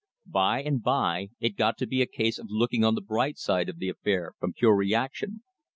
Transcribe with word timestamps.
By 0.25 0.63
and 0.63 0.81
by 0.81 1.29
it 1.39 1.55
got 1.55 1.77
to 1.77 1.85
be 1.85 2.01
a 2.01 2.07
case 2.07 2.39
of 2.39 2.47
looking 2.49 2.83
on 2.83 2.95
the 2.95 3.01
bright 3.01 3.37
side 3.37 3.69
of 3.69 3.77
the 3.77 3.89
affair 3.89 4.33
from 4.39 4.51
pure 4.53 4.75
reaction. 4.75 5.43